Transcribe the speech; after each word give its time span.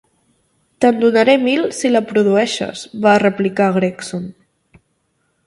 "Te'n 0.85 0.95
donaré 1.03 1.35
mil 1.43 1.61
si 1.79 1.91
la 1.91 2.01
produeixes", 2.13 2.83
va 3.05 3.15
replicar 3.27 3.69
Gregson. 3.79 4.27